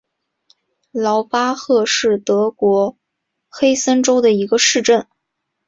[0.93, 2.97] 劳巴赫是德国
[3.49, 5.07] 黑森州的一个市镇。